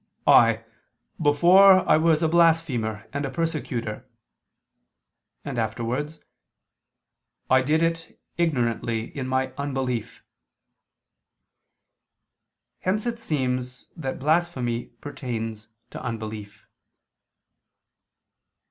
before 1.21 1.83
was 1.99 2.23
a 2.23 2.27
blasphemer 2.27 3.07
and 3.13 3.23
a 3.23 3.29
persecutor," 3.29 4.03
and 5.45 5.59
afterwards, 5.59 6.21
"I 7.51 7.61
did 7.61 7.83
it 7.83 8.19
ignorantly 8.35 9.15
in" 9.15 9.27
my 9.27 9.53
"unbelief." 9.59 10.23
Hence 12.79 13.05
it 13.05 13.19
seems 13.19 13.89
that 13.95 14.17
blasphemy 14.17 14.85
pertains 15.01 15.67
to 15.91 16.01
unbelief. 16.01 16.65